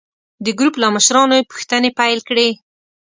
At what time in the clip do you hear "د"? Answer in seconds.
0.45-0.47